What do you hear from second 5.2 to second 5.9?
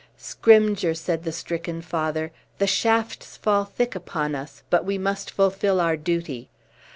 fulfill